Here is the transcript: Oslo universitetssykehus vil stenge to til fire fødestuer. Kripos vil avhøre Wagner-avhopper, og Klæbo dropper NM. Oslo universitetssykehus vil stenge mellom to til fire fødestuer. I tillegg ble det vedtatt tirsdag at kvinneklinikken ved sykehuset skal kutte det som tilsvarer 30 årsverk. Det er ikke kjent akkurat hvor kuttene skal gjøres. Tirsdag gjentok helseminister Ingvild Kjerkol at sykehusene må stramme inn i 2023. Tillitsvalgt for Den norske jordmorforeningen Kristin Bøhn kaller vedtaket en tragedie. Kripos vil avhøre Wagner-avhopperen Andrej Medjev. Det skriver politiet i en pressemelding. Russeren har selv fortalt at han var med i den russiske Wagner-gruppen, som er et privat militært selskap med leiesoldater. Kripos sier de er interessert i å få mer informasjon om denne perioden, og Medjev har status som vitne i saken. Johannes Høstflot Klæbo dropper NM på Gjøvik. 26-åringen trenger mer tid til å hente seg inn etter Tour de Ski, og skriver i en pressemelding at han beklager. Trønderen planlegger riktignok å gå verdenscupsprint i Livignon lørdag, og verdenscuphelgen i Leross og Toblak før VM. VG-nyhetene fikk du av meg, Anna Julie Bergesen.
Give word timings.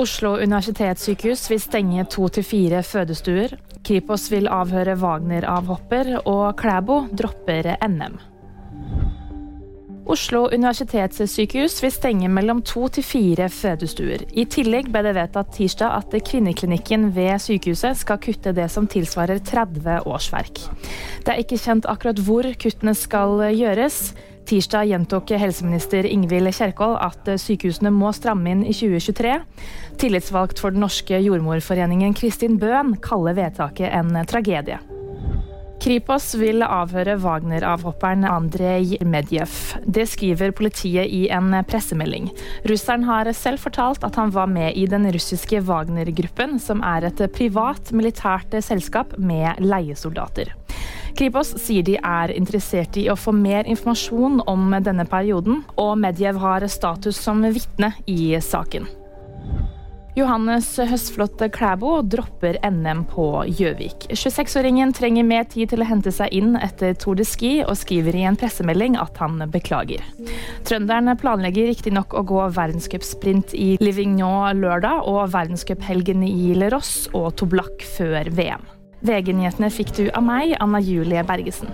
Oslo 0.00 0.38
universitetssykehus 0.40 1.42
vil 1.50 1.60
stenge 1.60 2.06
to 2.08 2.28
til 2.32 2.44
fire 2.46 2.78
fødestuer. 2.86 3.52
Kripos 3.84 4.30
vil 4.32 4.48
avhøre 4.48 4.94
Wagner-avhopper, 4.96 6.14
og 6.24 6.56
Klæbo 6.56 7.02
dropper 7.12 7.74
NM. 7.84 8.16
Oslo 10.10 10.46
universitetssykehus 10.48 11.82
vil 11.84 11.92
stenge 11.92 12.30
mellom 12.32 12.62
to 12.64 12.88
til 12.88 13.04
fire 13.04 13.50
fødestuer. 13.52 14.24
I 14.32 14.46
tillegg 14.48 14.88
ble 14.88 15.04
det 15.04 15.12
vedtatt 15.18 15.52
tirsdag 15.58 15.92
at 16.00 16.16
kvinneklinikken 16.30 17.10
ved 17.14 17.36
sykehuset 17.44 18.00
skal 18.00 18.22
kutte 18.24 18.56
det 18.56 18.70
som 18.72 18.88
tilsvarer 18.88 19.44
30 19.44 20.00
årsverk. 20.08 20.64
Det 21.26 21.34
er 21.34 21.44
ikke 21.44 21.60
kjent 21.60 21.86
akkurat 21.92 22.24
hvor 22.24 22.48
kuttene 22.56 22.96
skal 22.96 23.36
gjøres. 23.52 24.00
Tirsdag 24.50 24.88
gjentok 24.90 25.30
helseminister 25.38 26.06
Ingvild 26.10 26.50
Kjerkol 26.56 26.96
at 26.98 27.28
sykehusene 27.38 27.92
må 27.94 28.08
stramme 28.10 28.50
inn 28.50 28.64
i 28.66 28.72
2023. 28.74 29.36
Tillitsvalgt 30.02 30.58
for 30.58 30.74
Den 30.74 30.82
norske 30.82 31.20
jordmorforeningen 31.22 32.16
Kristin 32.18 32.56
Bøhn 32.58 32.96
kaller 33.04 33.36
vedtaket 33.38 33.94
en 33.94 34.10
tragedie. 34.26 34.80
Kripos 35.80 36.32
vil 36.36 36.64
avhøre 36.66 37.14
Wagner-avhopperen 37.22 38.26
Andrej 38.26 38.98
Medjev. 39.06 39.54
Det 39.86 40.08
skriver 40.10 40.50
politiet 40.50 41.06
i 41.06 41.28
en 41.30 41.54
pressemelding. 41.70 42.26
Russeren 42.66 43.06
har 43.06 43.30
selv 43.38 43.62
fortalt 43.62 44.02
at 44.04 44.18
han 44.18 44.34
var 44.34 44.50
med 44.50 44.74
i 44.74 44.88
den 44.90 45.06
russiske 45.14 45.62
Wagner-gruppen, 45.70 46.58
som 46.58 46.82
er 46.82 47.06
et 47.06 47.22
privat 47.38 47.94
militært 47.94 48.58
selskap 48.66 49.14
med 49.16 49.62
leiesoldater. 49.62 50.52
Kripos 51.18 51.52
sier 51.60 51.84
de 51.86 51.96
er 51.98 52.32
interessert 52.36 52.96
i 53.00 53.08
å 53.10 53.18
få 53.18 53.34
mer 53.36 53.68
informasjon 53.68 54.42
om 54.50 54.70
denne 54.84 55.06
perioden, 55.08 55.64
og 55.80 55.98
Medjev 56.00 56.40
har 56.42 56.66
status 56.70 57.20
som 57.20 57.42
vitne 57.42 57.94
i 58.10 58.32
saken. 58.40 58.88
Johannes 60.18 60.66
Høstflot 60.90 61.38
Klæbo 61.54 62.00
dropper 62.02 62.58
NM 62.66 63.04
på 63.12 63.26
Gjøvik. 63.46 64.08
26-åringen 64.10 64.90
trenger 64.96 65.26
mer 65.26 65.46
tid 65.48 65.70
til 65.70 65.84
å 65.84 65.86
hente 65.86 66.10
seg 66.12 66.34
inn 66.34 66.56
etter 66.58 66.96
Tour 66.98 67.16
de 67.20 67.26
Ski, 67.26 67.52
og 67.62 67.78
skriver 67.78 68.18
i 68.18 68.24
en 68.28 68.38
pressemelding 68.40 68.98
at 69.00 69.20
han 69.22 69.38
beklager. 69.54 70.02
Trønderen 70.66 71.14
planlegger 71.20 71.70
riktignok 71.70 72.16
å 72.18 72.24
gå 72.26 72.42
verdenscupsprint 72.58 73.54
i 73.54 73.76
Livignon 73.80 74.60
lørdag, 74.60 75.06
og 75.06 75.30
verdenscuphelgen 75.32 76.26
i 76.26 76.52
Leross 76.58 77.06
og 77.14 77.32
Toblak 77.38 77.86
før 77.94 78.34
VM. 78.34 78.66
VG-nyhetene 79.00 79.70
fikk 79.72 79.94
du 79.96 80.02
av 80.12 80.24
meg, 80.24 80.56
Anna 80.60 80.80
Julie 80.84 81.22
Bergesen. 81.24 81.72